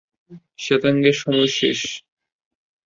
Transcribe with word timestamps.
শ্বেতাঙ্গের 0.59 1.15
সময় 1.21 1.49
শেষ। 1.57 1.79